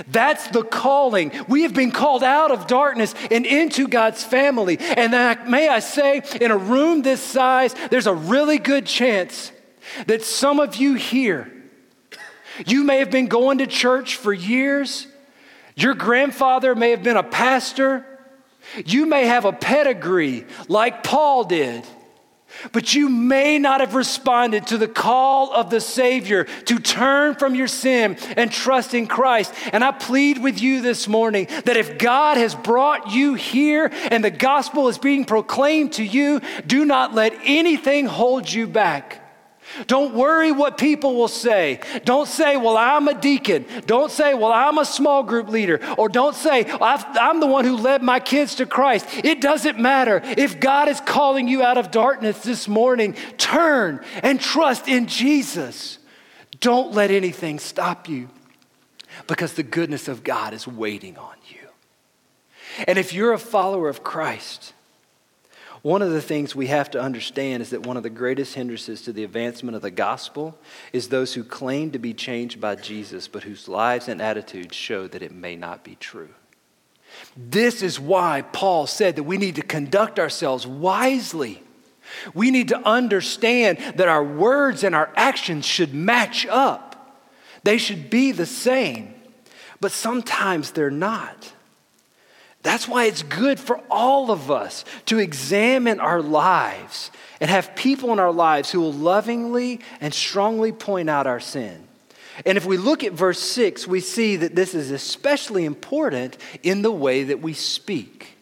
[0.07, 1.31] That's the calling.
[1.47, 4.77] We have been called out of darkness and into God's family.
[4.79, 5.11] And
[5.49, 9.51] may I say, in a room this size, there's a really good chance
[10.05, 11.51] that some of you here
[12.65, 15.07] you may have been going to church for years.
[15.75, 18.05] Your grandfather may have been a pastor.
[18.85, 21.85] You may have a pedigree like Paul did.
[22.71, 27.55] But you may not have responded to the call of the Savior to turn from
[27.55, 29.53] your sin and trust in Christ.
[29.73, 34.23] And I plead with you this morning that if God has brought you here and
[34.23, 39.26] the gospel is being proclaimed to you, do not let anything hold you back.
[39.87, 41.79] Don't worry what people will say.
[42.05, 43.65] Don't say, well, I'm a deacon.
[43.85, 45.79] Don't say, well, I'm a small group leader.
[45.97, 49.05] Or don't say, I'm the one who led my kids to Christ.
[49.23, 50.21] It doesn't matter.
[50.23, 55.99] If God is calling you out of darkness this morning, turn and trust in Jesus.
[56.59, 58.29] Don't let anything stop you
[59.27, 61.67] because the goodness of God is waiting on you.
[62.87, 64.73] And if you're a follower of Christ,
[65.87, 69.03] one of the things we have to understand is that one of the greatest hindrances
[69.03, 70.59] to the advancement of the gospel
[70.91, 75.07] is those who claim to be changed by Jesus, but whose lives and attitudes show
[75.07, 76.27] that it may not be true.
[77.37, 81.63] This is why Paul said that we need to conduct ourselves wisely.
[82.33, 87.23] We need to understand that our words and our actions should match up,
[87.63, 89.13] they should be the same,
[89.79, 91.53] but sometimes they're not.
[92.63, 98.11] That's why it's good for all of us to examine our lives and have people
[98.11, 101.87] in our lives who will lovingly and strongly point out our sin.
[102.45, 106.81] And if we look at verse 6, we see that this is especially important in
[106.81, 108.37] the way that we speak.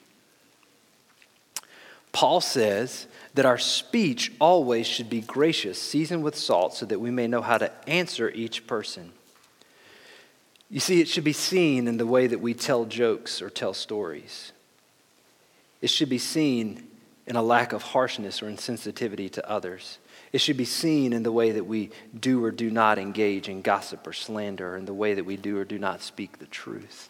[2.12, 7.12] Paul says that our speech always should be gracious, seasoned with salt, so that we
[7.12, 9.12] may know how to answer each person.
[10.69, 13.73] You see, it should be seen in the way that we tell jokes or tell
[13.73, 14.51] stories.
[15.82, 16.88] It should be seen
[17.28, 19.99] in a lack of harshness or insensitivity to others.
[20.32, 23.62] It should be seen in the way that we do or do not engage in
[23.62, 27.10] gossip or slander, in the way that we do or do not speak the truth.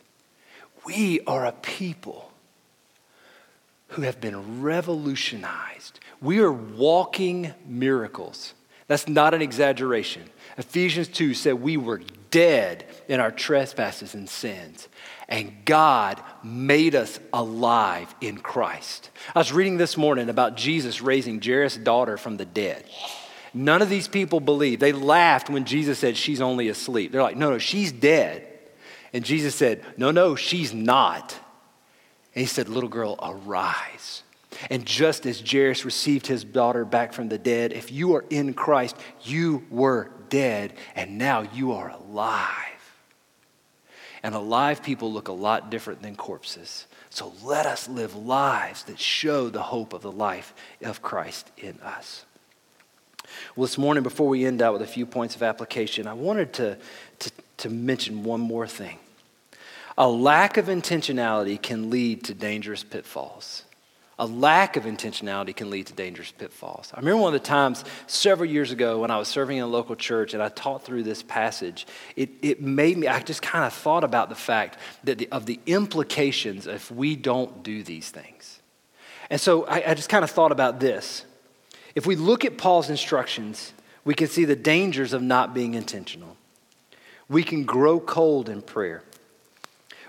[0.85, 2.31] We are a people
[3.89, 5.99] who have been revolutionized.
[6.21, 8.53] We are walking miracles.
[8.87, 10.23] That's not an exaggeration.
[10.57, 14.87] Ephesians 2 said we were dead in our trespasses and sins,
[15.27, 19.09] and God made us alive in Christ.
[19.33, 22.85] I was reading this morning about Jesus raising Jairus' daughter from the dead.
[23.53, 24.81] None of these people believed.
[24.81, 27.11] They laughed when Jesus said she's only asleep.
[27.11, 28.45] They're like, no, no, she's dead.
[29.13, 31.33] And Jesus said, no, no, she's not.
[32.33, 34.23] And he said, little girl, arise.
[34.69, 38.53] And just as Jairus received his daughter back from the dead, if you are in
[38.53, 42.64] Christ, you were dead, and now you are alive.
[44.25, 46.87] And alive people look a lot different than corpses.
[47.11, 51.79] So let us live lives that show the hope of the life of Christ in
[51.81, 52.25] us.
[53.55, 56.53] Well, this morning, before we end out with a few points of application, I wanted
[56.53, 56.75] to,
[57.19, 58.97] to, to mention one more thing.
[59.95, 63.61] A lack of intentionality can lead to dangerous pitfalls
[64.17, 66.91] a lack of intentionality can lead to dangerous pitfalls.
[66.93, 69.67] I remember one of the times several years ago when I was serving in a
[69.67, 73.65] local church and I taught through this passage, it, it made me, I just kind
[73.65, 78.09] of thought about the fact that the, of the implications if we don't do these
[78.09, 78.59] things.
[79.29, 81.25] And so I, I just kind of thought about this.
[81.93, 83.73] If we look at Paul's instructions,
[84.05, 86.37] we can see the dangers of not being intentional.
[87.27, 89.03] We can grow cold in prayer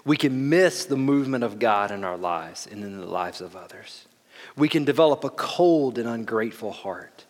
[0.06, 3.56] we can miss the movement of God in our lives and in the lives of
[3.56, 4.06] others.
[4.56, 7.24] We can develop a cold and ungrateful heart.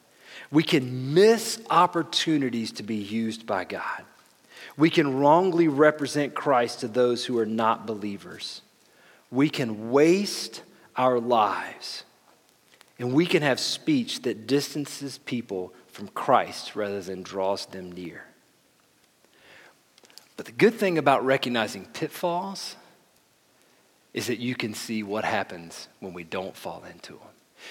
[0.50, 4.04] We can miss opportunities to be used by God.
[4.76, 8.60] We can wrongly represent Christ to those who are not believers.
[9.30, 10.62] We can waste
[10.94, 12.04] our lives.
[12.98, 18.24] And we can have speech that distances people from Christ rather than draws them near.
[20.36, 22.76] But the good thing about recognizing pitfalls
[24.12, 27.20] is that you can see what happens when we don't fall into them.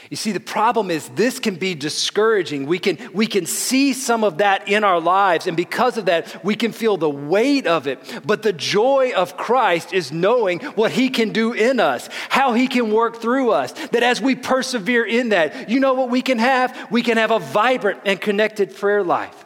[0.10, 2.66] You see, the problem is this can be discouraging.
[2.66, 6.44] We can, we can see some of that in our lives, and because of that,
[6.44, 8.00] we can feel the weight of it.
[8.26, 12.68] But the joy of Christ is knowing what He can do in us, how He
[12.68, 13.72] can work through us.
[13.90, 16.92] That as we persevere in that, you know what we can have?
[16.92, 19.45] We can have a vibrant and connected prayer life.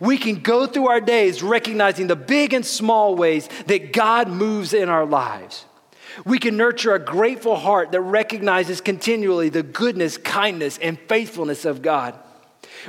[0.00, 4.74] We can go through our days recognizing the big and small ways that God moves
[4.74, 5.66] in our lives.
[6.24, 11.82] We can nurture a grateful heart that recognizes continually the goodness, kindness, and faithfulness of
[11.82, 12.18] God.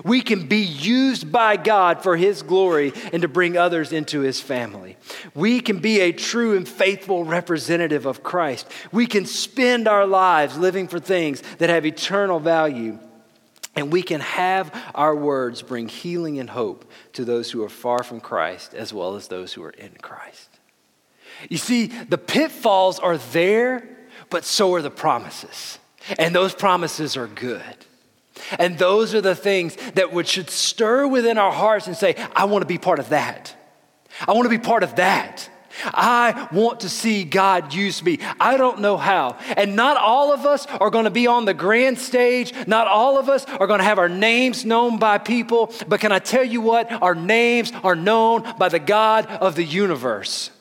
[0.03, 4.41] We can be used by God for His glory and to bring others into His
[4.41, 4.97] family.
[5.35, 8.67] We can be a true and faithful representative of Christ.
[8.91, 12.97] We can spend our lives living for things that have eternal value
[13.75, 18.03] and we can have our words bring healing and hope to those who are far
[18.03, 20.49] from Christ as well as those who are in Christ.
[21.49, 23.87] You see, the pitfalls are there,
[24.29, 25.79] but so are the promises.
[26.19, 27.63] And those promises are good.
[28.59, 32.45] And those are the things that would, should stir within our hearts and say, I
[32.45, 33.55] want to be part of that.
[34.27, 35.49] I want to be part of that.
[35.85, 38.19] I want to see God use me.
[38.39, 39.37] I don't know how.
[39.57, 42.53] And not all of us are going to be on the grand stage.
[42.67, 45.73] Not all of us are going to have our names known by people.
[45.87, 46.91] But can I tell you what?
[46.91, 50.51] Our names are known by the God of the universe.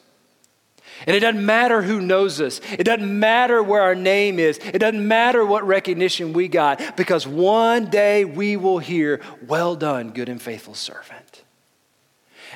[1.06, 2.60] And it doesn't matter who knows us.
[2.70, 4.58] It doesn't matter where our name is.
[4.58, 10.10] It doesn't matter what recognition we got because one day we will hear, Well done,
[10.10, 11.31] good and faithful servant.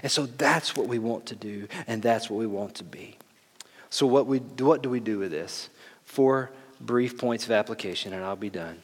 [0.03, 3.17] And so that's what we want to do, and that's what we want to be.
[3.91, 5.71] So, what, we, what do we do with this?
[6.05, 8.79] Four brief points of application, and I'll be done.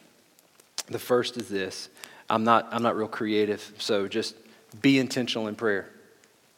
[0.89, 1.89] The first is this
[2.31, 4.35] I'm not, I'm not real creative, so just
[4.81, 5.89] be intentional in prayer.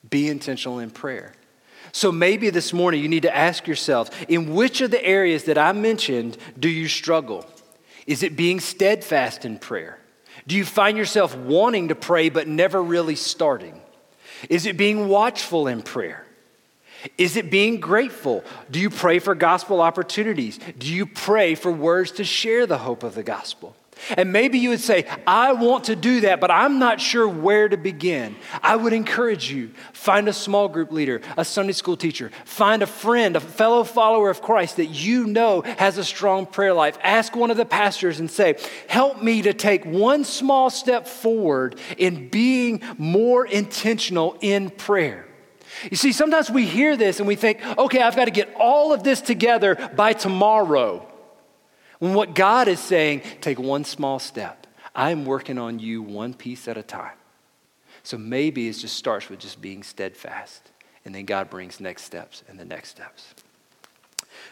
[0.08, 1.32] Be intentional in prayer.
[1.92, 5.58] So maybe this morning you need to ask yourself in which of the areas that
[5.58, 7.46] I mentioned do you struggle?
[8.06, 9.98] Is it being steadfast in prayer?
[10.46, 13.80] Do you find yourself wanting to pray but never really starting?
[14.48, 16.26] Is it being watchful in prayer?
[17.18, 18.44] Is it being grateful?
[18.70, 20.58] Do you pray for gospel opportunities?
[20.78, 23.76] Do you pray for words to share the hope of the gospel?
[24.16, 27.68] And maybe you would say, I want to do that, but I'm not sure where
[27.68, 28.36] to begin.
[28.62, 32.86] I would encourage you find a small group leader, a Sunday school teacher, find a
[32.86, 36.98] friend, a fellow follower of Christ that you know has a strong prayer life.
[37.02, 38.58] Ask one of the pastors and say,
[38.88, 45.26] Help me to take one small step forward in being more intentional in prayer.
[45.90, 48.92] You see, sometimes we hear this and we think, okay, I've got to get all
[48.92, 51.06] of this together by tomorrow.
[51.98, 54.66] When what God is saying, take one small step.
[54.94, 57.16] I'm working on you one piece at a time.
[58.02, 60.70] So maybe it just starts with just being steadfast,
[61.04, 63.34] and then God brings next steps and the next steps.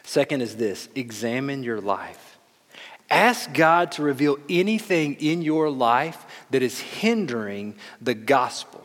[0.03, 2.37] Second is this examine your life.
[3.09, 8.81] Ask God to reveal anything in your life that is hindering the gospel.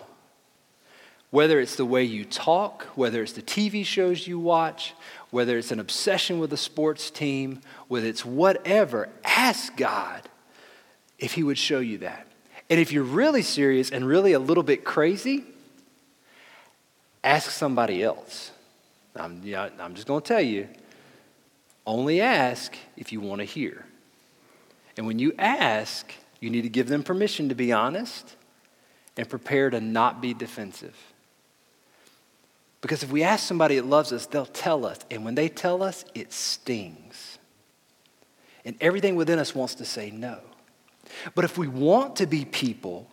[1.30, 4.94] Whether it's the way you talk, whether it's the TV shows you watch,
[5.30, 10.22] whether it's an obsession with a sports team, whether it's whatever, ask God
[11.18, 12.26] if He would show you that.
[12.70, 15.44] And if you're really serious and really a little bit crazy,
[17.24, 18.50] ask somebody else.
[19.16, 20.68] I'm, yeah, I'm just going to tell you
[21.88, 23.86] only ask if you want to hear.
[24.98, 28.36] And when you ask, you need to give them permission to be honest
[29.16, 30.94] and prepare to not be defensive.
[32.80, 34.98] Because if we ask somebody that loves us, they'll tell us.
[35.10, 37.38] And when they tell us, it stings.
[38.64, 40.38] And everything within us wants to say no.
[41.34, 43.10] But if we want to be people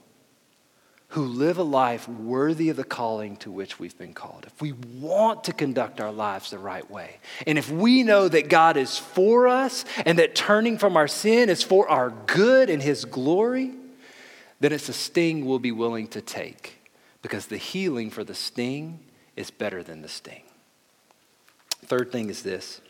[1.10, 4.74] who live a life worthy of the calling to which we've been called, if we
[4.74, 8.98] want to conduct our lives the right way, and if we know that God is
[8.98, 13.72] for us and that turning from our sin is for our good and His glory,
[14.60, 16.92] then it's a sting we'll be willing to take
[17.22, 19.00] because the healing for the sting
[19.36, 20.44] is better than the sting.
[21.86, 22.82] Third thing is this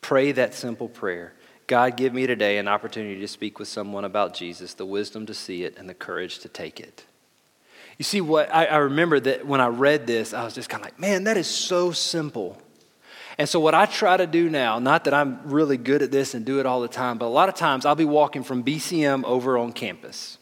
[0.00, 1.34] pray that simple prayer
[1.66, 5.34] God, give me today an opportunity to speak with someone about Jesus, the wisdom to
[5.34, 7.04] see it, and the courage to take it.
[7.98, 10.82] You see, what I, I remember that when I read this, I was just kind
[10.82, 12.60] of like, man, that is so simple.
[13.38, 16.34] And so, what I try to do now, not that I'm really good at this
[16.34, 18.62] and do it all the time, but a lot of times I'll be walking from
[18.62, 20.38] BCM over on campus.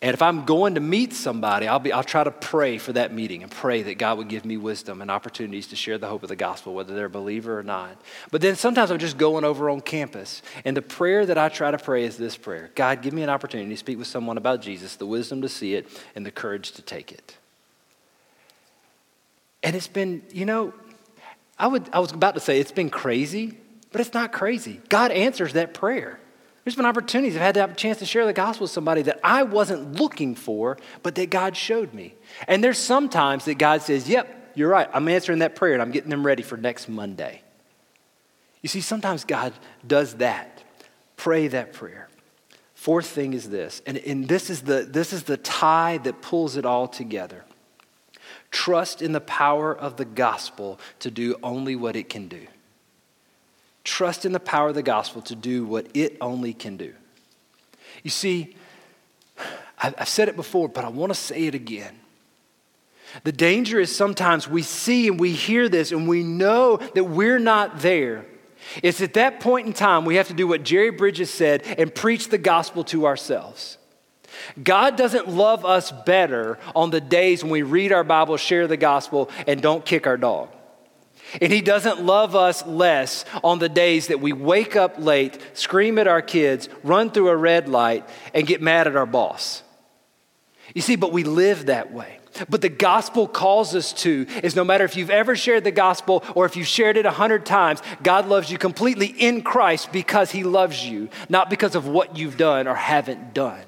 [0.00, 3.12] And if I'm going to meet somebody, I'll, be, I'll try to pray for that
[3.12, 6.22] meeting and pray that God would give me wisdom and opportunities to share the hope
[6.22, 8.00] of the gospel, whether they're a believer or not.
[8.30, 10.40] But then sometimes I'm just going over on campus.
[10.64, 13.28] And the prayer that I try to pray is this prayer God, give me an
[13.28, 16.72] opportunity to speak with someone about Jesus, the wisdom to see it, and the courage
[16.72, 17.36] to take it.
[19.64, 20.72] And it's been, you know,
[21.58, 23.58] I, would, I was about to say it's been crazy,
[23.90, 24.80] but it's not crazy.
[24.88, 26.20] God answers that prayer.
[26.64, 29.42] There's been opportunities I've had a chance to share the gospel with somebody that I
[29.42, 32.14] wasn't looking for, but that God showed me.
[32.46, 34.88] And there's sometimes that God says, Yep, you're right.
[34.92, 37.42] I'm answering that prayer and I'm getting them ready for next Monday.
[38.60, 39.52] You see, sometimes God
[39.86, 40.62] does that.
[41.16, 42.08] Pray that prayer.
[42.74, 46.56] Fourth thing is this, and, and this, is the, this is the tie that pulls
[46.56, 47.44] it all together.
[48.52, 52.46] Trust in the power of the gospel to do only what it can do.
[53.88, 56.92] Trust in the power of the gospel to do what it only can do.
[58.02, 58.54] You see,
[59.78, 61.98] I've said it before, but I want to say it again.
[63.24, 67.38] The danger is sometimes we see and we hear this and we know that we're
[67.38, 68.26] not there.
[68.82, 71.92] It's at that point in time we have to do what Jerry Bridges said and
[71.92, 73.78] preach the gospel to ourselves.
[74.62, 78.76] God doesn't love us better on the days when we read our Bible, share the
[78.76, 80.50] gospel, and don't kick our dog.
[81.40, 85.98] And He doesn't love us less on the days that we wake up late, scream
[85.98, 89.62] at our kids, run through a red light, and get mad at our boss.
[90.74, 92.18] You see, but we live that way.
[92.48, 96.22] But the gospel calls us to is no matter if you've ever shared the gospel
[96.34, 100.30] or if you've shared it a hundred times, God loves you completely in Christ because
[100.30, 103.62] He loves you, not because of what you've done or haven't done.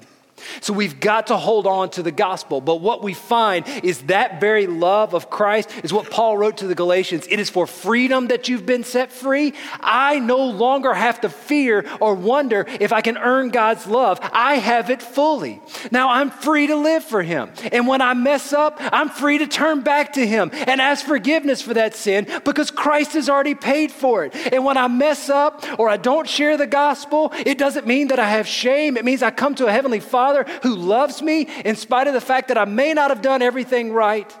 [0.61, 2.61] So we've got to hold on to the gospel.
[2.61, 6.67] But what we find is that very love of Christ is what Paul wrote to
[6.67, 7.27] the Galatians.
[7.29, 9.53] It is for freedom that you've been set free.
[9.79, 14.19] I no longer have to fear or wonder if I can earn God's love.
[14.31, 15.61] I have it fully.
[15.91, 17.51] Now I'm free to live for Him.
[17.71, 21.61] And when I mess up, I'm free to turn back to Him and ask forgiveness
[21.61, 24.35] for that sin because Christ has already paid for it.
[24.51, 28.19] And when I mess up or I don't share the gospel, it doesn't mean that
[28.19, 28.97] I have shame.
[28.97, 32.13] It means I come to a Heavenly Father Father who loves me in spite of
[32.13, 34.33] the fact that I may not have done everything right,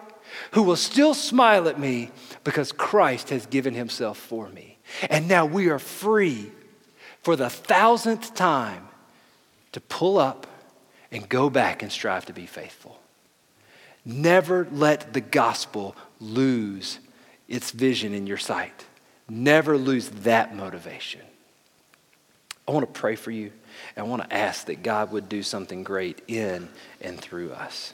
[0.51, 2.11] who will still smile at me
[2.43, 4.77] because Christ has given himself for me.
[5.09, 6.51] And now we are free
[7.23, 8.87] for the thousandth time
[9.73, 10.47] to pull up
[11.11, 12.99] and go back and strive to be faithful.
[14.05, 16.99] Never let the gospel lose
[17.47, 18.85] its vision in your sight.
[19.29, 21.21] Never lose that motivation.
[22.71, 23.51] I want to pray for you.
[23.97, 26.69] And I want to ask that God would do something great in
[27.01, 27.93] and through us.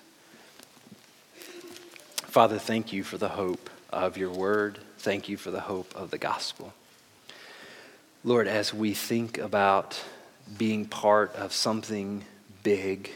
[2.14, 4.78] Father, thank you for the hope of your word.
[5.00, 6.76] Thank you for the hope of the gospel.
[8.24, 10.00] Lord, as we think about
[10.60, 12.24] being part of something
[12.62, 13.10] big,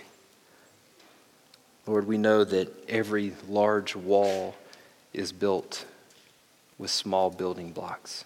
[1.86, 4.56] Lord, we know that every large wall
[5.14, 5.86] is built
[6.80, 8.26] with small building blocks.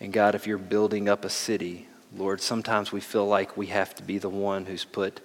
[0.00, 1.86] And God, if you're building up a city,
[2.16, 5.20] Lord, sometimes we feel like we have to be the one who's put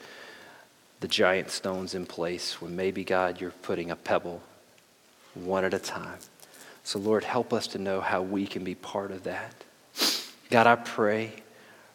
[1.00, 4.42] the giant stones in place when maybe, God, you're putting a pebble
[5.34, 6.20] one at a time.
[6.84, 9.64] So, Lord, help us to know how we can be part of that.
[10.52, 11.32] God, I pray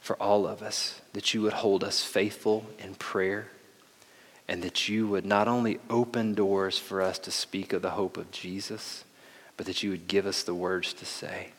[0.01, 3.49] for all of us that you would hold us faithful in prayer
[4.49, 8.16] and that you would not only open doors for us to speak of the hope
[8.16, 9.05] of Jesus,
[9.57, 11.51] but that you would give us the words to say.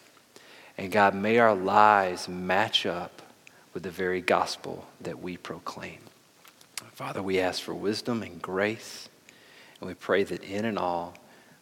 [0.78, 3.22] And God, may our lives match up
[3.74, 6.00] with the very gospel that we proclaim.
[6.94, 9.10] Father, we ask for wisdom and grace,
[9.80, 11.16] and we pray that in and all,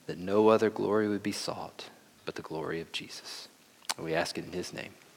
[0.06, 1.86] that no other glory would be sought
[2.26, 3.48] but the glory of Jesus.
[3.96, 4.92] And we ask it in his name.